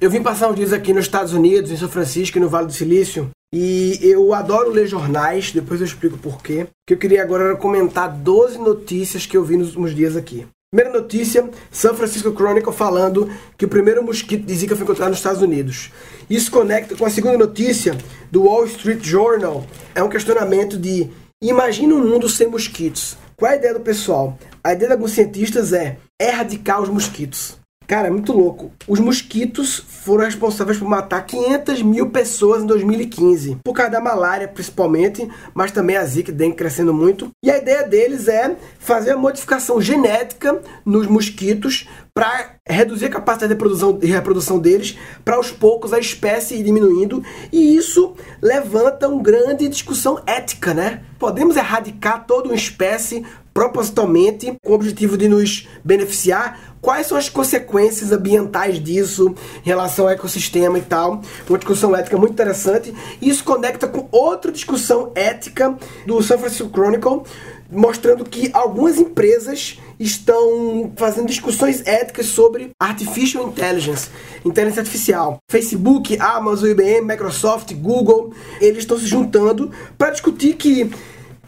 Eu 0.00 0.08
vim 0.08 0.22
passar 0.22 0.48
uns 0.48 0.54
dias 0.54 0.72
aqui 0.72 0.92
nos 0.92 1.06
Estados 1.06 1.32
Unidos, 1.32 1.72
em 1.72 1.76
São 1.76 1.88
Francisco 1.88 2.38
e 2.38 2.40
no 2.40 2.48
Vale 2.48 2.68
do 2.68 2.72
Silício, 2.72 3.30
e 3.52 3.98
eu 4.00 4.32
adoro 4.32 4.70
ler 4.70 4.86
jornais, 4.86 5.50
depois 5.50 5.80
eu 5.80 5.86
explico 5.86 6.16
por 6.16 6.40
quê. 6.40 6.68
Que 6.86 6.94
eu 6.94 6.98
queria 6.98 7.20
agora 7.20 7.56
comentar 7.56 8.08
12 8.08 8.58
notícias 8.58 9.26
que 9.26 9.36
eu 9.36 9.42
vi 9.42 9.56
nos 9.56 9.68
últimos 9.68 9.92
dias 9.92 10.16
aqui. 10.16 10.46
Primeira 10.72 10.96
notícia, 10.96 11.50
San 11.68 11.94
Francisco 11.94 12.30
Chronicle 12.30 12.72
falando 12.72 13.28
que 13.56 13.64
o 13.64 13.68
primeiro 13.68 14.04
mosquito 14.04 14.46
de 14.46 14.54
Zika 14.54 14.76
foi 14.76 14.84
encontrado 14.84 15.08
nos 15.08 15.18
Estados 15.18 15.42
Unidos. 15.42 15.90
Isso 16.30 16.48
conecta 16.48 16.94
com 16.94 17.04
a 17.04 17.10
segunda 17.10 17.36
notícia 17.36 17.98
do 18.30 18.44
Wall 18.44 18.66
Street 18.66 19.02
Journal. 19.02 19.66
É 19.96 20.02
um 20.02 20.08
questionamento 20.08 20.78
de 20.78 21.10
imagina 21.42 21.92
um 21.92 22.06
mundo 22.06 22.28
sem 22.28 22.46
mosquitos. 22.46 23.16
Qual 23.34 23.50
é 23.50 23.54
a 23.54 23.58
ideia 23.58 23.74
do 23.74 23.80
pessoal? 23.80 24.38
A 24.62 24.74
ideia 24.74 24.90
de 24.90 24.92
alguns 24.92 25.10
cientistas 25.10 25.72
é 25.72 25.98
erradicar 26.20 26.80
os 26.80 26.88
mosquitos. 26.88 27.57
Cara, 27.88 28.08
é 28.08 28.10
muito 28.10 28.34
louco. 28.34 28.70
Os 28.86 29.00
mosquitos 29.00 29.78
foram 29.78 30.26
responsáveis 30.26 30.76
por 30.76 30.86
matar 30.86 31.24
500 31.24 31.80
mil 31.80 32.10
pessoas 32.10 32.62
em 32.62 32.66
2015. 32.66 33.60
Por 33.64 33.72
causa 33.72 33.92
da 33.92 33.98
malária, 33.98 34.46
principalmente, 34.46 35.26
mas 35.54 35.72
também 35.72 35.96
a 35.96 36.04
zika 36.04 36.30
dengue 36.30 36.54
crescendo 36.56 36.92
muito. 36.92 37.30
E 37.42 37.50
a 37.50 37.56
ideia 37.56 37.84
deles 37.84 38.28
é 38.28 38.54
fazer 38.78 39.12
a 39.12 39.16
modificação 39.16 39.80
genética 39.80 40.60
nos 40.84 41.06
mosquitos 41.06 41.88
para 42.12 42.56
reduzir 42.68 43.06
a 43.06 43.10
capacidade 43.10 43.48
de 43.48 43.54
reprodução, 43.54 43.96
de 43.96 44.06
reprodução 44.06 44.58
deles, 44.58 44.98
para 45.24 45.36
aos 45.36 45.50
poucos 45.50 45.94
a 45.94 45.98
espécie 45.98 46.56
ir 46.56 46.64
diminuindo. 46.64 47.24
E 47.50 47.74
isso 47.74 48.12
levanta 48.42 49.08
uma 49.08 49.22
grande 49.22 49.66
discussão 49.66 50.20
ética, 50.26 50.74
né? 50.74 51.04
Podemos 51.18 51.56
erradicar 51.56 52.26
toda 52.26 52.48
uma 52.48 52.54
espécie 52.54 53.24
propositalmente 53.58 54.54
com 54.64 54.70
o 54.70 54.74
objetivo 54.76 55.16
de 55.16 55.26
nos 55.26 55.66
beneficiar 55.84 56.67
quais 56.80 57.06
são 57.06 57.16
as 57.16 57.28
consequências 57.28 58.12
ambientais 58.12 58.82
disso 58.82 59.34
em 59.64 59.68
relação 59.68 60.06
ao 60.06 60.12
ecossistema 60.12 60.78
e 60.78 60.82
tal. 60.82 61.22
Uma 61.48 61.58
discussão 61.58 61.94
ética 61.94 62.16
muito 62.16 62.32
interessante. 62.32 62.94
Isso 63.20 63.44
conecta 63.44 63.86
com 63.86 64.08
outra 64.10 64.52
discussão 64.52 65.12
ética 65.14 65.76
do 66.06 66.22
San 66.22 66.38
Francisco 66.38 66.70
Chronicle, 66.70 67.22
mostrando 67.70 68.24
que 68.24 68.50
algumas 68.52 68.98
empresas 68.98 69.78
estão 69.98 70.92
fazendo 70.96 71.26
discussões 71.26 71.86
éticas 71.86 72.26
sobre 72.26 72.70
artificial 72.80 73.48
intelligence, 73.48 74.08
inteligência 74.44 74.80
artificial. 74.80 75.38
Facebook, 75.50 76.16
Amazon, 76.20 76.70
IBM, 76.70 77.02
Microsoft, 77.02 77.74
Google, 77.74 78.32
eles 78.60 78.78
estão 78.78 78.98
se 78.98 79.06
juntando 79.06 79.70
para 79.96 80.10
discutir 80.10 80.54
que 80.54 80.90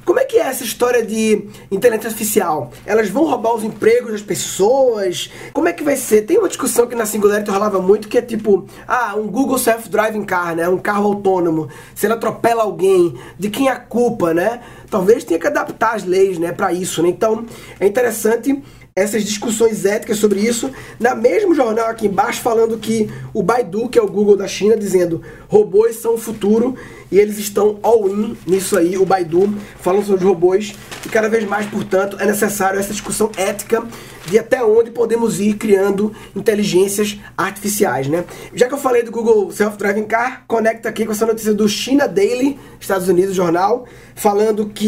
como 0.04 0.18
é 0.18 0.24
que 0.24 0.38
é 0.38 0.42
essa 0.42 0.64
história 0.64 1.04
de 1.04 1.46
inteligência 1.70 2.08
artificial? 2.08 2.72
Elas 2.86 3.08
vão 3.08 3.24
roubar 3.24 3.54
os 3.54 3.64
empregos 3.64 4.12
das 4.12 4.22
pessoas? 4.22 5.30
Como 5.52 5.68
é 5.68 5.72
que 5.72 5.82
vai 5.82 5.96
ser? 5.96 6.22
Tem 6.22 6.38
uma 6.38 6.48
discussão 6.48 6.86
que 6.86 6.94
na 6.94 7.06
Singularity 7.06 7.50
rolava 7.50 7.80
muito 7.80 8.08
que 8.08 8.18
é 8.18 8.22
tipo, 8.22 8.66
ah, 8.88 9.14
um 9.16 9.26
Google 9.26 9.58
Self-Driving 9.58 10.24
Car, 10.24 10.56
né? 10.56 10.68
Um 10.68 10.78
carro 10.78 11.06
autônomo. 11.06 11.68
Se 11.94 12.06
ele 12.06 12.14
atropela 12.14 12.62
alguém, 12.62 13.14
de 13.38 13.50
quem 13.50 13.68
é 13.68 13.72
a 13.72 13.76
culpa, 13.76 14.34
né? 14.34 14.60
Talvez 14.90 15.24
tenha 15.24 15.38
que 15.38 15.46
adaptar 15.46 15.94
as 15.94 16.04
leis, 16.04 16.38
né, 16.38 16.52
para 16.52 16.72
isso, 16.72 17.02
né? 17.02 17.08
Então, 17.08 17.46
é 17.78 17.86
interessante 17.86 18.60
essas 18.94 19.24
discussões 19.24 19.84
éticas 19.84 20.18
sobre 20.18 20.40
isso, 20.40 20.70
na 20.98 21.14
mesmo 21.14 21.54
jornal 21.54 21.86
aqui 21.86 22.06
embaixo 22.06 22.40
falando 22.40 22.76
que 22.76 23.08
o 23.32 23.42
Baidu, 23.42 23.88
que 23.88 23.98
é 23.98 24.02
o 24.02 24.06
Google 24.06 24.36
da 24.36 24.48
China, 24.48 24.76
dizendo 24.76 25.22
robôs 25.48 25.96
são 25.96 26.14
o 26.14 26.18
futuro 26.18 26.74
e 27.10 27.18
eles 27.18 27.38
estão 27.38 27.78
all-in 27.82 28.36
nisso 28.46 28.76
aí, 28.76 28.96
o 28.98 29.06
Baidu, 29.06 29.54
falando 29.80 30.04
sobre 30.04 30.24
robôs 30.24 30.74
e 31.04 31.08
cada 31.08 31.28
vez 31.28 31.44
mais, 31.44 31.66
portanto, 31.66 32.16
é 32.20 32.26
necessário 32.26 32.78
essa 32.78 32.92
discussão 32.92 33.30
ética 33.36 33.82
de 34.26 34.38
até 34.38 34.62
onde 34.62 34.90
podemos 34.90 35.40
ir 35.40 35.54
criando 35.54 36.12
inteligências 36.36 37.18
artificiais, 37.36 38.06
né? 38.06 38.24
Já 38.54 38.68
que 38.68 38.74
eu 38.74 38.78
falei 38.78 39.02
do 39.02 39.10
Google 39.10 39.50
Self-Driving 39.50 40.04
Car, 40.04 40.44
conecta 40.46 40.88
aqui 40.88 41.04
com 41.04 41.12
essa 41.12 41.26
notícia 41.26 41.54
do 41.54 41.68
China 41.68 42.06
Daily, 42.06 42.58
Estados 42.78 43.08
Unidos, 43.08 43.34
jornal, 43.34 43.86
falando 44.14 44.66
que 44.66 44.79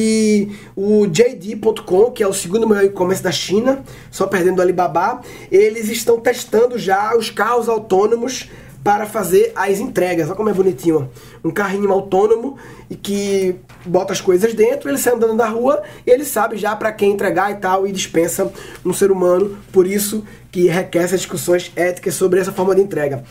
o 0.77 1.07
JD.com, 1.07 2.11
que 2.11 2.23
é 2.23 2.29
o 2.29 2.33
segundo 2.33 2.67
maior 2.67 2.85
e-commerce 2.85 3.23
da 3.23 3.33
China, 3.33 3.83
só 4.11 4.27
perdendo 4.27 4.59
o 4.59 4.63
Alibaba, 4.63 5.21
eles 5.51 5.89
estão 5.89 6.21
testando 6.21 6.79
já 6.79 7.17
os 7.17 7.31
carros 7.31 7.69
autônomos 7.69 8.49
para 8.83 9.07
fazer 9.07 9.53
as 9.55 9.79
entregas. 9.79 10.27
Olha 10.27 10.37
como 10.37 10.49
é 10.49 10.53
bonitinho. 10.53 11.09
Um 11.45 11.51
carrinho 11.51 11.91
autônomo 11.93 12.57
e 12.91 12.97
que 12.97 13.57
bota 13.87 14.13
as 14.13 14.21
coisas 14.21 14.55
dentro, 14.55 14.89
ele 14.89 14.99
sai 14.99 15.15
andando 15.15 15.35
na 15.35 15.49
rua 15.49 15.83
e 16.07 16.11
ele 16.11 16.25
sabe 16.25 16.57
já 16.57 16.75
para 16.75 16.93
quem 16.93 17.13
entregar 17.13 17.53
e 17.53 17.57
tal 17.57 17.87
e 17.87 17.93
dispensa 17.93 18.53
um 18.85 18.93
ser 18.93 19.11
humano. 19.11 19.57
Por 19.73 19.87
isso 19.87 20.25
que 20.51 20.67
requer 20.67 21.05
essas 21.05 21.21
discussões 21.21 21.71
éticas 21.77 22.15
sobre 22.15 22.41
essa 22.41 22.53
forma 22.53 22.75
de 22.75 22.83
entrega. 22.83 23.25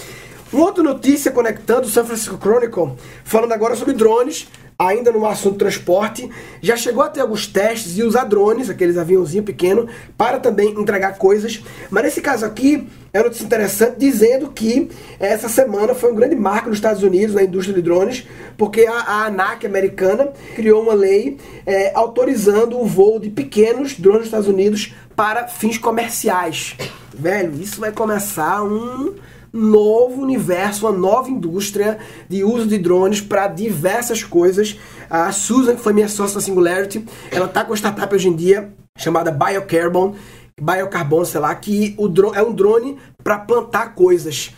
Uma 0.52 0.66
outra 0.66 0.84
notícia 0.84 1.32
conectando 1.32 1.88
o 1.88 1.90
San 1.90 2.04
Francisco 2.04 2.38
Chronicle, 2.38 2.98
falando 3.24 3.54
agora 3.54 3.74
sobre 3.74 3.94
drones, 3.94 4.50
ainda 4.78 5.10
no 5.10 5.26
assunto 5.26 5.58
transporte, 5.58 6.30
já 6.62 6.76
chegou 6.76 7.02
a 7.04 7.10
ter 7.10 7.22
alguns 7.22 7.48
testes 7.48 7.98
e 7.98 8.04
usar 8.04 8.26
drones, 8.26 8.70
aqueles 8.70 8.98
aviãozinho 8.98 9.44
pequeno, 9.44 9.88
para 10.18 10.42
também 10.42 10.72
entregar 10.72 11.18
coisas. 11.18 11.64
Mas 11.90 12.04
nesse 12.04 12.20
caso 12.20 12.46
aqui, 12.46 12.86
é 13.14 13.20
uma 13.20 13.26
notícia 13.26 13.46
interessante 13.46 13.96
dizendo 13.98 14.50
que 14.52 14.90
essa 15.22 15.48
semana 15.48 15.96
foi 15.96 16.12
um 16.12 16.16
grande 16.16 16.36
marco 16.36 16.68
nos 16.68 16.80
Estados 16.80 17.02
Unidos 17.02 17.34
na 17.34 17.44
indústria 17.44 17.76
de 17.76 17.82
drones, 17.82 18.28
porque 18.58 18.86
a, 18.86 18.94
a 18.94 19.26
ANAC 19.28 19.66
americana 19.66 20.34
criou 20.54 20.84
uma 20.84 20.94
lei 20.94 21.38
é, 21.66 21.94
autorizando 21.96 22.78
o 22.78 22.86
voo 22.86 23.22
de 23.22 23.30
pequenos 23.30 23.98
drones 23.98 24.20
nos 24.20 24.28
Estados 24.28 24.48
Unidos 24.50 24.94
para 25.16 25.48
fins 25.48 25.78
comerciais. 25.78 26.76
Velho, 27.14 27.54
isso 27.62 27.80
vai 27.80 27.94
começar 27.94 28.64
um 28.64 29.14
novo 29.52 30.22
universo, 30.22 30.86
uma 30.88 30.98
nova 30.98 31.30
indústria 31.30 32.00
de 32.30 32.44
uso 32.44 32.68
de 32.68 32.78
drones 32.78 33.22
para 33.22 33.48
diversas 33.48 34.24
coisas. 34.24 34.80
A 35.10 35.32
Susan, 35.32 35.76
que 35.76 35.82
foi 35.82 35.94
minha 35.94 36.08
sócia 36.08 36.36
na 36.36 36.42
Singularity, 36.42 37.06
ela 37.32 37.46
está 37.46 37.64
com 37.66 37.74
a 37.74 37.78
startup 37.78 38.14
hoje 38.14 38.30
em 38.30 38.36
dia 38.36 38.74
chamada 38.98 39.32
Biocarbon, 39.32 40.16
Biocarbono, 40.60 41.26
sei 41.26 41.40
lá, 41.40 41.56
que 41.56 41.96
o 41.98 42.08
drone, 42.08 42.38
é 42.38 42.44
um 42.44 42.54
drone 42.54 42.98
para 43.24 43.40
plantar 43.40 43.96
coisas 43.96 44.54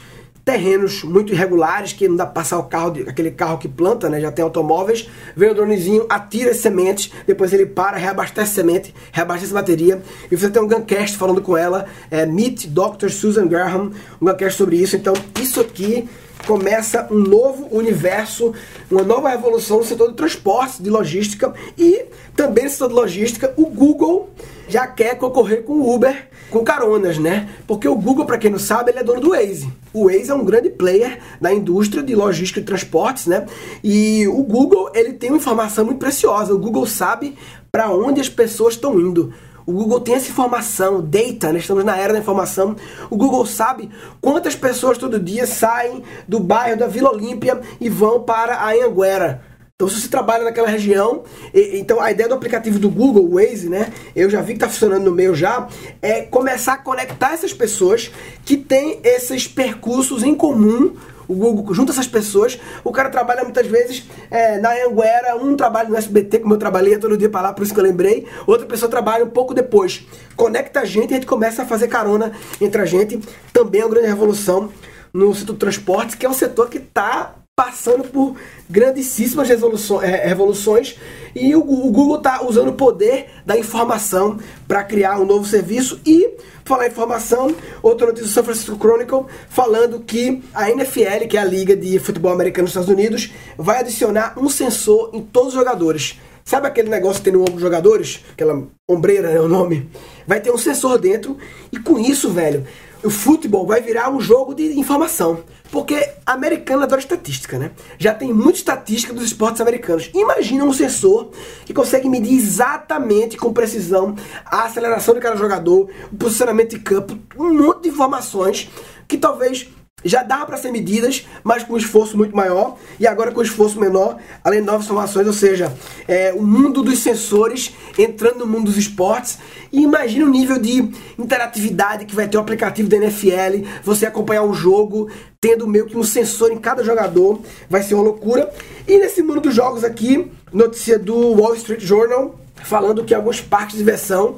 terrenos 0.46 1.04
muito 1.04 1.32
irregulares, 1.32 1.94
que 1.94 2.08
não 2.08 2.16
dá 2.16 2.26
pra 2.26 2.42
passar 2.42 2.60
o 2.60 2.64
carro, 2.64 2.94
aquele 3.08 3.32
carro 3.32 3.58
que 3.58 3.68
planta, 3.68 4.10
né? 4.10 4.20
Já 4.20 4.32
tem 4.32 4.44
automóveis. 4.44 5.10
Vem 5.36 5.50
o 5.50 5.56
dronezinho, 5.56 6.06
atira 6.10 6.52
as 6.52 6.58
sementes, 6.58 7.12
depois 7.26 7.54
ele 7.54 7.66
para, 7.66 7.98
reabastece 7.98 8.54
semente, 8.54 8.94
reabastece 9.12 9.52
a 9.52 9.56
bateria. 9.56 10.02
E 10.30 10.36
você 10.36 10.50
tem 10.50 10.62
um 10.62 10.68
Guncast 10.68 11.18
falando 11.18 11.42
com 11.42 11.56
ela, 11.56 11.86
é, 12.12 12.26
Meet 12.26 12.68
Dr. 12.68 13.10
Susan 13.10 13.48
Graham, 13.48 13.92
um 14.22 14.26
Guncast 14.26 14.58
sobre 14.58 14.76
isso. 14.76 14.96
Então, 14.96 15.14
isso 15.40 15.62
aqui 15.62 16.10
começa 16.46 17.08
um 17.12 17.20
novo 17.20 17.68
universo, 17.72 18.54
uma 18.90 19.04
nova 19.04 19.30
revolução 19.30 19.78
no 19.78 19.84
setor 19.84 20.10
de 20.10 20.16
transporte, 20.16 20.82
de 20.82 20.90
logística 20.90 21.54
e 21.78 22.06
também 22.36 22.66
no 22.66 22.70
setor 22.70 22.90
de 22.90 22.96
logística. 22.96 23.54
O 23.58 23.66
Google 23.66 24.30
já 24.68 24.88
quer 24.88 25.18
concorrer 25.18 25.64
com 25.64 25.74
o 25.74 25.94
Uber 25.94 26.30
com 26.50 26.64
caronas, 26.64 27.18
né? 27.18 27.50
Porque 27.66 27.88
o 27.88 27.96
Google, 27.96 28.26
para 28.26 28.38
quem 28.38 28.52
não 28.52 28.60
sabe, 28.60 28.92
ele 28.92 29.00
é 29.00 29.04
dono 29.04 29.20
do 29.20 29.30
Waze. 29.32 29.68
O 29.92 30.06
Waze 30.06 30.30
é 30.30 30.34
um 30.36 30.46
grande 30.46 30.70
player 30.70 31.20
da 31.42 31.52
indústria 31.52 32.04
de 32.04 32.14
logística 32.14 32.60
e 32.60 32.64
transportes, 32.64 33.26
né? 33.26 33.46
E 33.84 34.28
o 34.28 34.44
Google, 34.44 34.92
ele 34.94 35.14
tem 35.14 35.32
uma 35.32 35.38
informação 35.38 35.84
muito 35.84 35.98
preciosa. 35.98 36.54
O 36.54 36.60
Google 36.60 36.86
sabe 36.86 37.36
para 37.72 37.90
onde 37.90 38.22
as 38.22 38.30
pessoas 38.30 38.76
estão 38.76 39.00
indo. 39.00 39.34
O 39.66 39.72
Google 39.72 40.00
tem 40.02 40.16
essa 40.16 40.30
informação, 40.30 41.02
data, 41.02 41.52
né? 41.52 41.60
estamos 41.60 41.84
na 41.84 41.98
era 41.98 42.14
da 42.14 42.20
informação. 42.20 42.76
O 43.10 43.16
Google 43.16 43.46
sabe 43.46 43.90
quantas 44.22 44.56
pessoas 44.56 44.98
todo 44.98 45.20
dia 45.20 45.48
saem 45.48 46.04
do 46.28 46.40
bairro 46.40 46.78
da 46.78 46.88
Vila 46.88 47.12
Olímpia 47.12 47.62
e 47.80 47.90
vão 47.90 48.22
para 48.22 48.56
a 48.56 48.72
Anhanguera 48.72 49.54
então, 49.76 49.90
se 49.90 50.00
você 50.00 50.08
trabalha 50.08 50.46
naquela 50.46 50.68
região, 50.68 51.24
e, 51.54 51.80
então 51.80 52.00
a 52.00 52.12
ideia 52.12 52.30
do 52.30 52.36
aplicativo 52.36 52.78
do 52.78 52.90
Google, 52.90 53.32
Waze, 53.32 53.68
né? 53.68 53.92
Eu 54.16 54.30
já 54.30 54.40
vi 54.40 54.54
que 54.54 54.58
está 54.58 54.70
funcionando 54.70 55.04
no 55.04 55.12
meu 55.12 55.36
já, 55.36 55.68
é 56.02 56.22
começar 56.22 56.74
a 56.74 56.78
conectar 56.78 57.34
essas 57.34 57.52
pessoas 57.52 58.12
que 58.46 58.56
têm 58.56 59.00
esses 59.04 59.46
percursos 59.46 60.24
em 60.24 60.36
comum 60.36 60.96
o 61.34 61.54
Google 61.54 61.74
junta 61.74 61.92
essas 61.92 62.08
pessoas. 62.08 62.60
O 62.84 62.92
cara 62.92 63.10
trabalha 63.10 63.44
muitas 63.44 63.68
vezes 63.68 64.06
é, 64.30 64.60
na 64.60 64.72
Anguera, 64.72 65.36
um 65.36 65.56
trabalha 65.56 65.90
no 65.90 65.98
SBT, 65.98 66.40
como 66.40 66.54
eu 66.54 66.58
trabalhei 66.58 66.98
todo 66.98 67.18
dia 67.18 67.30
para 67.30 67.42
lá, 67.42 67.54
por 67.54 67.64
isso 67.64 67.74
que 67.74 67.80
eu 67.80 67.84
lembrei. 67.84 68.28
Outra 68.46 68.66
pessoa 68.66 68.90
trabalha 68.90 69.26
um 69.26 69.30
pouco 69.30 69.54
depois. 69.54 70.06
Conecta 70.36 70.82
a 70.82 70.86
gente 70.86 71.12
e 71.12 71.14
a 71.14 71.18
gente 71.18 71.28
começa 71.28 71.64
a 71.64 71.66
fazer 71.66 71.88
carona 71.88 72.32
entre 72.62 72.82
a 72.82 72.86
gente. 72.86 73.20
Também 73.52 73.82
é 73.82 73.86
uma 73.86 73.92
grande 73.92 74.08
revolução 74.08 74.70
no 75.14 75.34
setor 75.34 75.54
do 75.54 75.60
transporte, 75.60 76.18
que 76.18 76.26
é 76.26 76.30
um 76.30 76.34
setor 76.34 76.70
que 76.70 76.78
está 76.78 77.36
passando 77.56 78.04
por 78.06 78.36
grandíssimas 78.68 79.48
é, 79.48 80.28
revoluções 80.28 80.98
e 81.36 81.56
o, 81.56 81.62
Google 81.62 82.18
está 82.18 82.44
usando 82.44 82.70
o 82.70 82.74
poder 82.74 83.28
da 83.46 83.56
informação 83.56 84.40
para 84.68 84.84
criar 84.84 85.20
um 85.20 85.26
novo 85.26 85.46
serviço 85.46 86.02
e 86.04 86.32
falar 86.66 86.88
informação, 86.88 87.56
outra 87.84 88.08
notícia 88.08 88.28
do 88.28 88.34
San 88.34 88.44
Francisco 88.44 88.76
Chronicle 88.76 89.26
falando 89.50 90.00
que 90.00 90.42
a 90.52 90.72
NFL, 90.72 91.28
que 91.30 91.38
é 91.38 91.42
a 91.42 91.46
liga 91.46 91.76
de 91.76 92.00
futebol 92.00 92.32
americano 92.32 92.66
dos 92.66 92.72
Estados 92.72 92.90
Unidos, 92.90 93.32
vai 93.56 93.82
adicionar 93.82 94.34
um 94.36 94.50
sensor 94.50 95.12
em 95.14 95.22
todos 95.22 95.50
os 95.50 95.54
jogadores. 95.54 96.20
Sabe 96.44 96.68
aquele 96.68 96.90
negócio 96.90 97.20
que 97.20 97.26
tem 97.26 97.34
no 97.34 97.42
ombro 97.42 97.54
dos 97.54 97.62
jogadores? 97.62 98.26
Aquela 98.34 98.68
ombreira 98.90 99.30
é 99.30 99.40
o 99.40 99.48
nome? 99.48 99.90
Vai 100.28 100.42
ter 100.42 100.52
um 100.52 100.58
sensor 100.58 100.98
dentro 100.98 101.38
e 101.72 101.80
com 101.80 101.98
isso, 101.98 102.32
velho, 102.32 102.66
o 103.04 103.10
futebol 103.10 103.66
vai 103.66 103.82
virar 103.82 104.10
um 104.10 104.20
jogo 104.20 104.54
de 104.54 104.80
informação. 104.80 105.44
Porque 105.72 106.10
a 106.26 106.34
americana 106.34 106.84
adora 106.84 107.02
estatística, 107.02 107.58
né? 107.58 107.72
Já 107.98 108.14
tem 108.14 108.32
muita 108.32 108.60
estatística 108.60 109.14
dos 109.14 109.24
esportes 109.24 109.60
americanos. 109.60 110.10
Imagina 110.14 110.64
um 110.64 110.74
sensor 110.74 111.32
que 111.66 111.74
consegue 111.74 112.08
medir 112.08 112.36
exatamente, 112.38 113.38
com 113.38 113.52
precisão, 113.52 114.16
a 114.46 114.66
aceleração 114.66 115.16
de 115.16 115.20
cada 115.20 115.36
jogador, 115.36 115.90
o 116.12 116.16
posicionamento 116.16 116.72
de 116.72 116.80
campo, 116.80 117.18
um 117.38 117.54
monte 117.54 117.84
de 117.84 117.90
informações 117.90 118.70
que 119.08 119.18
talvez 119.18 119.68
já 120.04 120.24
dava 120.24 120.46
para 120.46 120.58
ser 120.58 120.72
medidas, 120.72 121.28
mas 121.44 121.64
com 121.64 121.74
um 121.74 121.78
esforço 121.78 122.18
muito 122.18 122.36
maior, 122.36 122.78
e 123.00 123.08
agora 123.08 123.32
com 123.32 123.40
um 123.40 123.44
esforço 123.44 123.80
menor, 123.80 124.18
além 124.44 124.60
de 124.60 124.66
novas 124.66 124.86
informações, 124.86 125.28
ou 125.28 125.34
seja, 125.34 125.74
é, 126.08 126.34
o 126.34 126.44
mundo 126.44 126.82
dos 126.82 127.00
sensores 127.00 127.74
entrando 127.98 128.40
no 128.40 128.48
mundo 128.48 128.66
dos 128.66 128.78
esportes, 128.78 129.38
e 129.72 129.82
imagine 129.82 130.24
o 130.24 130.30
nível 130.30 130.60
de 130.60 130.92
interatividade 131.18 132.06
que 132.06 132.16
vai 132.16 132.28
ter 132.28 132.38
o 132.38 132.40
aplicativo 132.40 132.90
da 132.90 132.98
NFL, 132.98 133.68
você 133.84 134.06
acompanhar 134.06 134.44
um 134.44 134.54
jogo, 134.54 135.10
tendo 135.42 135.68
meio 135.68 135.86
que 135.86 135.98
um 135.98 136.04
sensor 136.04 136.52
em 136.52 136.58
cada 136.58 136.84
jogador, 136.84 137.42
vai 137.70 137.82
ser 137.84 137.96
uma 137.96 138.04
loucura. 138.04 138.50
E 138.88 138.98
nesse 138.98 139.22
mundo 139.22 139.42
dos 139.42 139.56
jogos 139.56 139.84
aqui, 139.84 140.32
notícia 140.52 141.00
do 141.00 141.34
Wall 141.34 141.56
Street 141.56 141.82
Journal, 141.82 142.40
falando 142.64 143.04
que 143.04 143.14
alguns 143.14 143.42
parques 143.42 143.74
de 143.74 143.80
diversão 143.80 144.38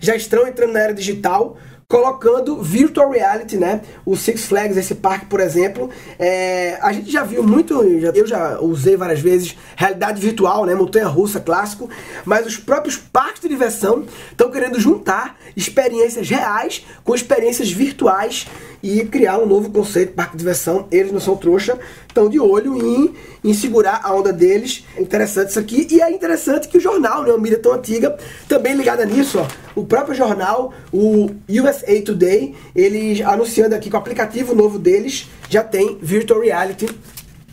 já 0.00 0.14
estão 0.14 0.46
entrando 0.46 0.72
na 0.72 0.80
era 0.80 0.94
digital, 0.94 1.58
colocando 1.88 2.60
virtual 2.60 3.10
reality, 3.10 3.56
né? 3.56 3.80
O 4.04 4.16
Six 4.16 4.46
Flags, 4.46 4.76
esse 4.76 4.94
parque, 4.96 5.26
por 5.26 5.40
exemplo, 5.40 5.88
é, 6.18 6.78
a 6.82 6.92
gente 6.92 7.10
já 7.10 7.22
viu 7.22 7.42
muito, 7.42 7.82
eu 7.82 8.26
já 8.26 8.58
usei 8.60 8.96
várias 8.96 9.20
vezes 9.20 9.56
realidade 9.76 10.20
virtual, 10.20 10.64
né? 10.64 10.74
Montanha-russa 10.74 11.38
clássico, 11.38 11.88
mas 12.24 12.46
os 12.46 12.56
próprios 12.56 12.96
parques 12.96 13.42
de 13.42 13.48
diversão 13.48 14.04
estão 14.30 14.50
querendo 14.50 14.80
juntar 14.80 15.36
experiências 15.56 16.28
reais 16.28 16.84
com 17.04 17.14
experiências 17.14 17.70
virtuais 17.70 18.46
e 18.86 19.04
criar 19.04 19.38
um 19.38 19.46
novo 19.46 19.70
conceito, 19.70 20.12
parque 20.12 20.32
de 20.32 20.38
diversão. 20.38 20.86
Eles 20.92 21.10
não 21.10 21.18
são 21.18 21.36
trouxa, 21.36 21.78
estão 22.06 22.28
de 22.28 22.38
olho 22.38 22.76
em, 22.76 23.14
em 23.42 23.52
segurar 23.52 24.00
a 24.04 24.14
onda 24.14 24.32
deles. 24.32 24.84
É 24.96 25.02
interessante 25.02 25.50
isso 25.50 25.58
aqui. 25.58 25.88
E 25.90 26.00
é 26.00 26.10
interessante 26.10 26.68
que 26.68 26.78
o 26.78 26.80
jornal, 26.80 27.24
né, 27.24 27.30
uma 27.30 27.38
mídia 27.38 27.58
tão 27.58 27.72
antiga, 27.72 28.16
também 28.48 28.74
ligada 28.74 29.04
nisso, 29.04 29.38
ó, 29.40 29.46
o 29.74 29.84
próprio 29.84 30.14
jornal, 30.14 30.72
o 30.92 31.30
USA 31.48 32.00
Today, 32.00 32.54
eles 32.74 33.20
anunciando 33.20 33.74
aqui 33.74 33.90
que 33.90 33.96
o 33.96 33.98
aplicativo 33.98 34.54
novo 34.54 34.78
deles 34.78 35.28
já 35.50 35.64
tem 35.64 35.98
Virtual 36.00 36.40
Reality. 36.40 36.86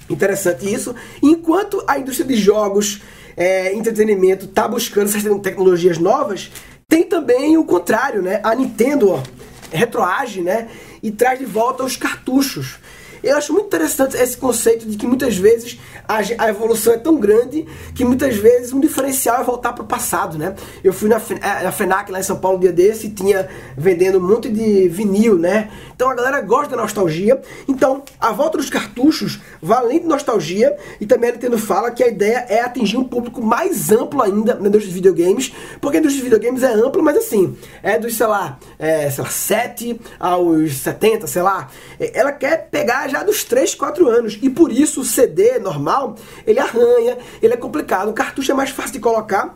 Interessante 0.09 0.71
isso. 0.71 0.93
Enquanto 1.21 1.83
a 1.87 1.97
indústria 1.97 2.27
de 2.27 2.35
jogos, 2.35 3.01
é, 3.35 3.73
entretenimento, 3.73 4.45
está 4.45 4.67
buscando 4.67 5.07
essas 5.07 5.23
tecnologias 5.41 5.97
novas, 5.97 6.51
tem 6.87 7.03
também 7.03 7.57
o 7.57 7.63
contrário, 7.63 8.21
né? 8.21 8.39
A 8.43 8.53
Nintendo, 8.53 9.09
ó, 9.09 9.23
retroage, 9.71 10.41
né? 10.41 10.67
E 11.03 11.11
traz 11.11 11.37
de 11.37 11.45
volta 11.45 11.83
os 11.83 11.97
cartuchos. 11.97 12.77
Eu 13.23 13.37
acho 13.37 13.53
muito 13.53 13.67
interessante 13.67 14.17
esse 14.17 14.35
conceito 14.35 14.85
de 14.85 14.97
que 14.97 15.07
muitas 15.07 15.37
vezes 15.37 15.79
a, 16.05 16.17
a 16.17 16.49
evolução 16.49 16.93
é 16.93 16.97
tão 16.97 17.17
grande 17.17 17.65
que 17.95 18.03
muitas 18.03 18.35
vezes 18.35 18.73
um 18.73 18.81
diferencial 18.81 19.39
é 19.39 19.43
voltar 19.45 19.71
para 19.71 19.83
o 19.83 19.87
passado, 19.87 20.37
né? 20.37 20.53
Eu 20.83 20.91
fui 20.91 21.07
na, 21.07 21.21
na 21.63 21.71
FENAC 21.71 22.11
lá 22.11 22.19
em 22.19 22.23
São 22.23 22.37
Paulo 22.37 22.57
um 22.57 22.59
dia 22.59 22.73
desse 22.73 23.07
e 23.07 23.09
tinha 23.11 23.47
vendendo 23.77 24.17
um 24.17 24.27
monte 24.27 24.49
de 24.49 24.89
vinil, 24.89 25.37
né? 25.37 25.71
Então 25.95 26.09
a 26.09 26.15
galera 26.15 26.41
gosta 26.41 26.75
da 26.75 26.81
nostalgia. 26.81 27.41
Então 27.65 28.03
a 28.19 28.33
volta 28.33 28.57
dos 28.57 28.69
cartuchos 28.69 29.39
vai 29.61 29.77
além 29.77 29.99
de 30.01 30.05
nostalgia 30.05 30.75
e 30.99 31.05
também 31.05 31.29
a 31.29 31.33
Nintendo 31.33 31.57
fala 31.57 31.91
que 31.91 32.03
a 32.03 32.07
ideia 32.09 32.45
é 32.49 32.59
atingir 32.59 32.97
um 32.97 33.05
público 33.05 33.41
mais 33.41 33.89
amplo 33.89 34.21
ainda 34.21 34.55
na 34.55 34.67
indústria 34.67 34.89
de 34.89 34.95
videogames, 34.95 35.53
porque 35.79 35.95
a 35.95 35.99
indústria 36.01 36.23
de 36.23 36.29
videogames 36.29 36.61
é 36.61 36.73
ampla, 36.73 37.01
mas 37.01 37.15
assim, 37.15 37.55
é 37.81 37.97
dos, 37.97 38.17
sei 38.17 38.27
lá, 38.27 38.59
é, 38.77 39.09
sei 39.09 39.23
lá, 39.23 39.29
7 39.29 40.01
aos 40.19 40.73
70, 40.73 41.25
sei 41.27 41.41
lá. 41.41 41.69
Ela 42.13 42.33
quer 42.33 42.67
pegar 42.69 43.12
já 43.13 43.23
dos 43.23 43.43
3, 43.43 43.75
4 43.75 44.09
anos. 44.09 44.39
E 44.41 44.49
por 44.49 44.71
isso 44.71 45.01
o 45.01 45.05
CD 45.05 45.59
normal, 45.59 46.15
ele 46.45 46.59
arranha, 46.59 47.17
ele 47.41 47.53
é 47.53 47.57
complicado. 47.57 48.09
O 48.09 48.13
cartucho 48.13 48.51
é 48.51 48.55
mais 48.55 48.71
fácil 48.71 48.93
de 48.93 48.99
colocar. 48.99 49.53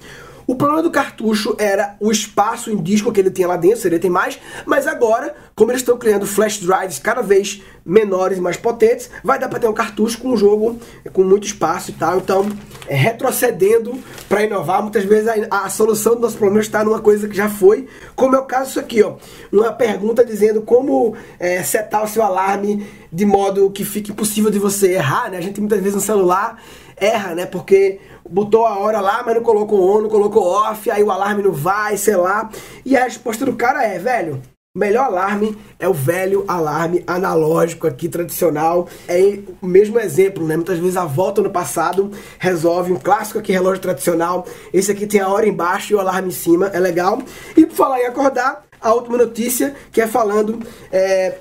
O 0.48 0.56
problema 0.56 0.82
do 0.82 0.90
cartucho 0.90 1.58
era 1.60 1.98
o 2.00 2.10
espaço 2.10 2.72
em 2.72 2.82
disco 2.82 3.12
que 3.12 3.20
ele 3.20 3.30
tinha 3.30 3.50
lá 3.50 3.58
dentro, 3.58 3.82
seria 3.82 4.00
tem 4.00 4.10
mais, 4.10 4.40
mas 4.66 4.88
agora, 4.88 5.36
como 5.54 5.72
eles 5.72 5.82
estão 5.82 5.98
criando 5.98 6.26
flash 6.26 6.60
drives 6.60 7.00
cada 7.00 7.22
vez 7.22 7.62
menores 7.86 8.38
e 8.38 8.42
mais 8.42 8.56
potentes, 8.56 9.10
vai 9.22 9.38
dar 9.38 9.50
para 9.50 9.60
ter 9.60 9.68
um 9.68 9.74
cartucho 9.74 10.18
com 10.20 10.30
um 10.30 10.38
jogo 10.38 10.80
com 11.12 11.24
muito 11.24 11.46
espaço 11.46 11.92
e 11.92 11.94
tal. 11.96 12.20
Então, 12.20 12.50
é, 12.88 12.96
retrocedendo 12.96 14.00
para 14.30 14.44
inovar, 14.44 14.82
muitas 14.82 15.04
vezes 15.04 15.28
a, 15.28 15.66
a, 15.66 15.70
solução 15.70 16.16
do 16.16 16.22
nosso 16.22 16.38
problema 16.38 16.62
está 16.62 16.82
numa 16.82 17.02
coisa 17.02 17.28
que 17.28 17.36
já 17.36 17.50
foi, 17.50 17.86
como 18.16 18.34
é 18.36 18.40
o 18.40 18.46
caso 18.46 18.68
disso 18.68 18.80
aqui, 18.80 19.04
ó. 19.04 19.16
Uma 19.52 19.74
pergunta 19.74 20.24
dizendo 20.24 20.62
como 20.62 21.14
é, 21.40 21.62
setar 21.62 22.06
o 22.06 22.08
seu 22.08 22.24
alarme 22.24 22.88
de 23.12 23.26
modo 23.26 23.70
que 23.70 23.84
fique 23.84 24.12
impossível 24.12 24.50
de 24.50 24.60
você 24.60 24.94
errar, 24.94 25.30
né? 25.30 25.38
A 25.38 25.42
gente 25.42 25.60
muitas 25.60 25.80
vezes 25.80 25.96
no 25.96 26.02
celular 26.02 26.58
erra, 26.96 27.36
né? 27.36 27.46
Porque 27.46 28.00
botou 28.30 28.66
a 28.66 28.78
hora 28.78 29.00
lá, 29.00 29.24
mas 29.26 29.36
não 29.36 29.44
colocou 29.44 29.98
on, 29.98 30.02
não 30.02 30.10
colocou 30.10 30.46
off, 30.46 30.90
aí 30.90 31.04
o 31.04 31.12
alarme 31.12 31.44
não 31.44 31.52
vai, 31.52 31.98
sei 31.98 32.16
lá. 32.16 32.50
E 32.86 32.96
a 32.96 33.04
resposta 33.04 33.46
do 33.46 33.56
cara 33.56 33.84
é, 33.84 33.98
velho, 34.00 34.42
o 34.76 34.80
melhor 34.80 35.06
alarme 35.06 35.58
é 35.80 35.90
o 35.90 35.94
velho 35.94 36.46
alarme 36.48 37.04
analógico 37.08 37.88
aqui, 37.88 38.08
tradicional. 38.08 38.88
É 39.08 39.40
o 39.60 39.66
mesmo 39.66 40.00
exemplo, 40.00 40.46
né? 40.46 40.56
Muitas 40.56 40.78
vezes 40.78 40.96
a 40.96 41.06
volta 41.06 41.42
no 41.42 41.50
passado 41.50 42.12
resolve 42.38 42.94
um 42.94 43.00
clássico 43.00 43.40
aqui, 43.40 43.52
relógio 43.52 43.82
tradicional. 43.82 44.46
Esse 44.72 44.92
aqui 44.92 45.08
tem 45.08 45.20
a 45.20 45.30
hora 45.30 45.48
embaixo 45.48 45.94
e 45.94 45.96
o 45.96 46.00
alarme 46.00 46.28
em 46.28 46.32
cima, 46.32 46.68
é 46.68 46.80
legal. 46.80 47.20
E 47.56 47.66
por 47.66 47.76
falar 47.76 48.02
em 48.02 48.06
acordar, 48.06 48.66
a 48.80 48.94
última 48.94 49.18
notícia 49.18 49.76
que 49.92 50.00
é 50.00 50.06
falando 50.06 50.60
é, 50.92 51.40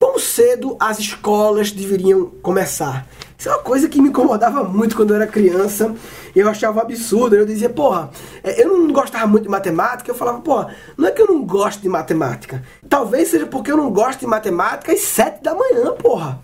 quão 0.00 0.16
cedo 0.16 0.76
as 0.78 1.00
escolas 1.00 1.72
deveriam 1.72 2.26
começar. 2.40 3.08
Isso 3.38 3.48
é 3.48 3.52
uma 3.52 3.62
coisa 3.62 3.88
que 3.88 4.02
me 4.02 4.08
incomodava 4.08 4.64
muito 4.64 4.96
quando 4.96 5.10
eu 5.10 5.16
era 5.16 5.26
criança. 5.26 5.94
E 6.34 6.40
eu 6.40 6.48
achava 6.48 6.82
absurdo. 6.82 7.36
Eu 7.36 7.46
dizia, 7.46 7.70
porra, 7.70 8.10
é, 8.42 8.60
eu 8.60 8.76
não 8.76 8.92
gostava 8.92 9.28
muito 9.28 9.44
de 9.44 9.48
matemática. 9.48 10.10
Eu 10.10 10.14
falava, 10.16 10.40
porra, 10.40 10.74
não 10.96 11.06
é 11.06 11.12
que 11.12 11.22
eu 11.22 11.26
não 11.28 11.44
gosto 11.44 11.80
de 11.80 11.88
matemática. 11.88 12.64
Talvez 12.88 13.28
seja 13.28 13.46
porque 13.46 13.70
eu 13.70 13.76
não 13.76 13.92
gosto 13.92 14.20
de 14.20 14.26
matemática 14.26 14.92
às 14.92 15.02
sete 15.02 15.40
da 15.40 15.54
manhã, 15.54 15.92
porra. 15.92 16.40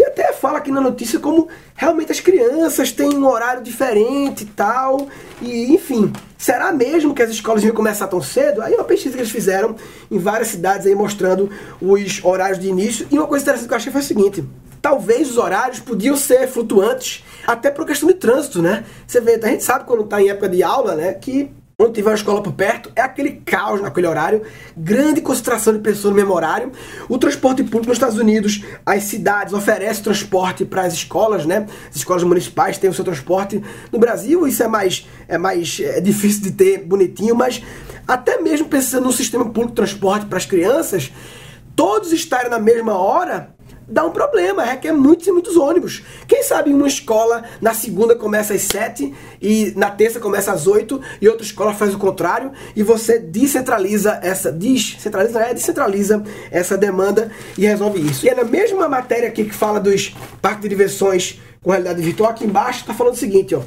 E 0.00 0.04
até 0.04 0.32
fala 0.32 0.56
aqui 0.56 0.70
na 0.70 0.80
notícia 0.80 1.20
como 1.20 1.46
realmente 1.76 2.10
as 2.10 2.20
crianças 2.20 2.90
têm 2.90 3.18
um 3.18 3.28
horário 3.28 3.62
diferente 3.62 4.44
e 4.44 4.46
tal. 4.46 5.08
E, 5.42 5.74
enfim, 5.74 6.10
será 6.38 6.72
mesmo 6.72 7.14
que 7.14 7.20
as 7.22 7.28
escolas 7.28 7.62
iam 7.62 7.74
começar 7.74 8.06
tão 8.06 8.22
cedo? 8.22 8.62
Aí 8.62 8.72
uma 8.72 8.84
pesquisa 8.84 9.14
que 9.14 9.20
eles 9.20 9.30
fizeram 9.30 9.76
em 10.10 10.18
várias 10.18 10.48
cidades 10.48 10.86
aí 10.86 10.94
mostrando 10.94 11.50
os 11.82 12.24
horários 12.24 12.58
de 12.58 12.66
início. 12.66 13.06
E 13.10 13.18
uma 13.18 13.26
coisa 13.26 13.42
interessante 13.42 13.68
que 13.68 13.74
eu 13.74 13.76
achei 13.76 13.92
foi 13.92 14.00
o 14.00 14.04
seguinte: 14.04 14.42
talvez 14.80 15.32
os 15.32 15.36
horários 15.36 15.80
podiam 15.80 16.16
ser 16.16 16.48
flutuantes, 16.48 17.22
até 17.46 17.70
por 17.70 17.84
questão 17.84 18.08
de 18.08 18.14
trânsito, 18.14 18.62
né? 18.62 18.86
Você 19.06 19.20
vê, 19.20 19.38
a 19.42 19.48
gente 19.48 19.62
sabe 19.62 19.84
quando 19.84 20.04
está 20.04 20.22
em 20.22 20.30
época 20.30 20.48
de 20.48 20.62
aula, 20.62 20.94
né, 20.94 21.12
que 21.12 21.50
quando 21.80 21.94
tiver 21.94 22.10
uma 22.10 22.14
escola 22.14 22.42
por 22.42 22.52
perto, 22.52 22.92
é 22.94 23.00
aquele 23.00 23.40
caos 23.42 23.80
naquele 23.80 24.06
horário, 24.06 24.42
grande 24.76 25.22
concentração 25.22 25.72
de 25.72 25.78
pessoas 25.78 26.12
no 26.12 26.16
mesmo 26.20 26.34
horário. 26.34 26.70
O 27.08 27.16
transporte 27.16 27.62
público 27.62 27.86
nos 27.86 27.96
Estados 27.96 28.18
Unidos, 28.18 28.62
as 28.84 29.04
cidades 29.04 29.54
oferecem 29.54 30.04
transporte 30.04 30.66
para 30.66 30.82
as 30.82 30.92
escolas, 30.92 31.46
né? 31.46 31.66
As 31.88 31.96
escolas 31.96 32.22
municipais 32.22 32.76
têm 32.76 32.90
o 32.90 32.92
seu 32.92 33.02
transporte. 33.02 33.64
No 33.90 33.98
Brasil, 33.98 34.46
isso 34.46 34.62
é 34.62 34.68
mais, 34.68 35.08
é 35.26 35.38
mais 35.38 35.80
é 35.80 36.02
difícil 36.02 36.42
de 36.42 36.50
ter 36.50 36.84
bonitinho, 36.84 37.34
mas 37.34 37.62
até 38.06 38.42
mesmo 38.42 38.68
pensando 38.68 39.04
no 39.04 39.12
sistema 39.12 39.46
público 39.46 39.68
de 39.68 39.76
transporte 39.76 40.26
para 40.26 40.36
as 40.36 40.44
crianças, 40.44 41.10
todos 41.74 42.12
estarem 42.12 42.50
na 42.50 42.58
mesma 42.58 42.92
hora 42.92 43.54
dá 43.90 44.06
um 44.06 44.10
problema, 44.10 44.62
requer 44.62 44.92
muitos 44.92 45.26
e 45.26 45.32
muitos 45.32 45.56
ônibus. 45.56 46.02
Quem 46.28 46.42
sabe 46.42 46.72
uma 46.72 46.86
escola 46.86 47.44
na 47.60 47.74
segunda 47.74 48.14
começa 48.14 48.54
às 48.54 48.62
7 48.62 49.12
e 49.42 49.72
na 49.76 49.90
terça 49.90 50.20
começa 50.20 50.52
às 50.52 50.66
8 50.66 51.00
e 51.20 51.28
outra 51.28 51.44
escola 51.44 51.74
faz 51.74 51.92
o 51.92 51.98
contrário 51.98 52.52
e 52.76 52.82
você 52.82 53.18
descentraliza 53.18 54.20
essa, 54.22 54.52
descentraliza, 54.52 55.40
é, 55.40 55.52
descentraliza 55.52 56.22
essa 56.50 56.78
demanda 56.78 57.32
e 57.58 57.66
resolve 57.66 58.00
isso. 58.00 58.24
E 58.24 58.28
é 58.28 58.34
na 58.34 58.44
mesma 58.44 58.88
matéria 58.88 59.28
aqui 59.28 59.44
que 59.44 59.54
fala 59.54 59.80
dos 59.80 60.14
parques 60.40 60.62
de 60.62 60.68
diversões 60.68 61.40
com 61.62 61.70
realidade 61.70 62.00
virtual, 62.00 62.30
aqui 62.30 62.44
embaixo 62.44 62.80
está 62.80 62.94
falando 62.94 63.14
o 63.14 63.18
seguinte, 63.18 63.54
ó. 63.54 63.60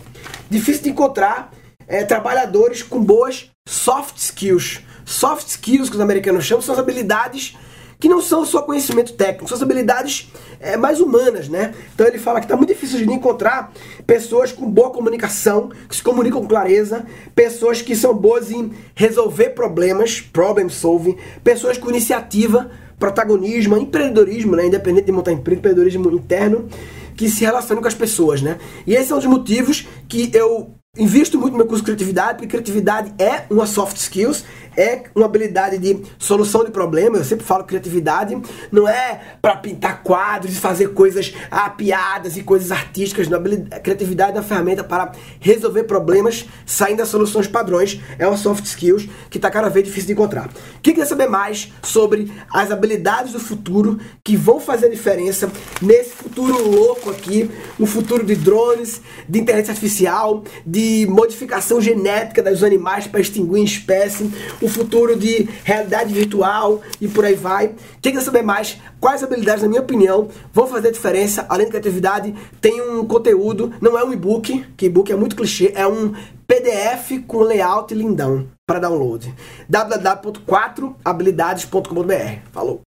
Difícil 0.49 0.83
de 0.83 0.89
encontrar 0.89 1.51
é, 1.87 2.03
trabalhadores 2.03 2.81
com 2.81 3.03
boas 3.03 3.51
soft 3.67 4.17
skills. 4.17 4.81
Soft 5.05 5.47
skills 5.47 5.89
que 5.89 5.95
os 5.95 6.01
americanos 6.01 6.45
chamam 6.45 6.61
são 6.61 6.73
as 6.73 6.79
habilidades 6.79 7.55
que 8.03 8.09
não 8.09 8.21
são 8.21 8.45
só 8.45 8.61
conhecimento 8.61 9.13
técnico, 9.13 9.47
são 9.47 9.63
habilidades 9.63 10.29
é, 10.59 10.75
mais 10.75 10.99
humanas, 10.99 11.47
né? 11.47 11.73
Então 11.95 12.05
ele 12.05 12.17
fala 12.17 12.41
que 12.41 12.45
está 12.45 12.57
muito 12.57 12.67
difícil 12.67 12.97
de 12.97 13.05
encontrar 13.05 13.71
pessoas 14.05 14.51
com 14.51 14.69
boa 14.69 14.89
comunicação, 14.89 15.71
que 15.87 15.95
se 15.95 16.03
comunicam 16.03 16.41
com 16.41 16.47
clareza, 16.49 17.05
pessoas 17.33 17.81
que 17.81 17.95
são 17.95 18.13
boas 18.13 18.51
em 18.51 18.73
resolver 18.93 19.51
problemas, 19.51 20.19
problem 20.19 20.67
solving, 20.67 21.15
pessoas 21.45 21.77
com 21.77 21.89
iniciativa, 21.89 22.69
protagonismo, 22.99 23.77
empreendedorismo, 23.77 24.53
né? 24.57 24.65
Independente 24.65 25.05
de 25.05 25.13
montar 25.13 25.31
empreendedorismo 25.31 26.11
interno, 26.11 26.67
que 27.15 27.29
se 27.29 27.45
relacionam 27.45 27.81
com 27.81 27.87
as 27.87 27.95
pessoas, 27.95 28.41
né? 28.41 28.57
E 28.85 28.95
esses 28.95 29.07
são 29.07 29.17
os 29.17 29.25
motivos 29.25 29.87
que 30.09 30.29
eu 30.33 30.73
Invisto 30.95 31.39
muito 31.39 31.53
no 31.53 31.57
meu 31.57 31.65
curso 31.65 31.81
de 31.81 31.87
criatividade, 31.87 32.37
porque 32.37 32.49
criatividade 32.49 33.15
é 33.17 33.45
uma 33.49 33.65
soft 33.65 33.97
skills, 33.97 34.45
é 34.77 35.03
uma 35.15 35.25
habilidade 35.25 35.77
de 35.77 36.03
solução 36.17 36.63
de 36.63 36.71
problemas. 36.71 37.19
Eu 37.19 37.25
sempre 37.25 37.45
falo 37.45 37.63
criatividade 37.63 38.39
não 38.71 38.87
é 38.87 39.37
para 39.41 39.55
pintar 39.57 40.03
quadros 40.03 40.53
e 40.53 40.59
fazer 40.59 40.89
coisas 40.89 41.33
ah, 41.49 41.69
piadas 41.69 42.37
e 42.37 42.43
coisas 42.43 42.71
artísticas. 42.71 43.27
Não. 43.27 43.41
A 43.71 43.79
criatividade 43.79 44.31
é 44.31 44.39
uma 44.39 44.43
ferramenta 44.43 44.83
para 44.83 45.11
resolver 45.39 45.83
problemas 45.83 46.45
saindo 46.65 46.97
das 46.97 47.09
soluções 47.09 47.47
padrões. 47.47 47.99
É 48.17 48.27
uma 48.27 48.37
soft 48.37 48.65
skills 48.65 49.07
que 49.29 49.37
está 49.37 49.49
cada 49.49 49.69
vez 49.69 49.85
difícil 49.85 50.07
de 50.07 50.13
encontrar. 50.13 50.49
Quem 50.81 50.93
quer 50.93 51.05
saber 51.05 51.27
mais 51.27 51.71
sobre 51.81 52.31
as 52.51 52.71
habilidades 52.71 53.33
do 53.33 53.39
futuro 53.39 53.99
que 54.23 54.35
vão 54.35 54.59
fazer 54.59 54.87
a 54.87 54.89
diferença 54.89 55.51
nesse 55.81 56.11
futuro 56.11 56.67
louco 56.69 57.09
aqui, 57.09 57.49
um 57.79 57.85
futuro 57.85 58.25
de 58.25 58.35
drones, 58.35 59.01
de 59.27 59.39
inteligência 59.39 59.71
artificial, 59.71 60.43
de 60.65 61.07
modificação 61.09 61.81
genética 61.81 62.41
dos 62.41 62.63
animais 62.63 63.07
para 63.07 63.19
extinguir 63.19 63.63
espécie, 63.63 64.31
o 64.63 64.69
futuro 64.69 65.15
de 65.15 65.47
realidade 65.63 66.11
virtual 66.13 66.81
e 66.99 67.07
por 67.07 67.23
aí 67.25 67.35
vai. 67.35 67.75
Quem 68.01 68.13
quer 68.13 68.21
saber 68.21 68.41
mais 68.41 68.79
quais 68.99 69.21
habilidades, 69.21 69.61
na 69.61 69.69
minha 69.69 69.81
opinião, 69.81 70.29
vão 70.53 70.65
fazer 70.65 70.87
a 70.87 70.91
diferença, 70.91 71.45
além 71.49 71.65
de 71.65 71.71
criatividade, 71.71 72.33
tem 72.61 72.81
um 72.81 73.05
conteúdo, 73.05 73.73
não 73.81 73.97
é 73.97 74.03
um 74.03 74.13
e-book, 74.13 74.65
que 74.77 74.85
e-book 74.85 75.11
é 75.11 75.15
muito 75.15 75.35
clichê, 75.35 75.73
é 75.75 75.85
um 75.85 76.13
PDF 76.47 77.25
com 77.27 77.39
layout 77.39 77.93
lindão 77.93 78.47
para 78.65 78.79
download. 78.79 79.33
www.4habilidades.com.br. 79.69 82.39
Falou! 82.51 82.81